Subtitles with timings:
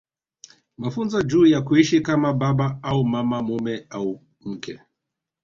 [0.77, 4.79] Mafunzo juu ya kuishi kama baba au mama mume au mke